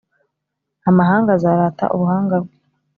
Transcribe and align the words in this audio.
Amahanga 0.89 1.29
azarata 1.37 1.85
ubuhanga 1.95 2.35
bwe, 2.43 2.53